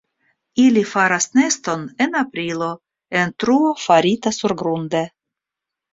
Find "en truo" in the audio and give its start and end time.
3.21-3.75